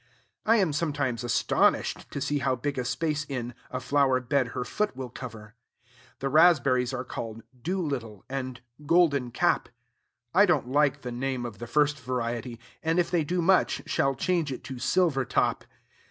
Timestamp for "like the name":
10.69-11.45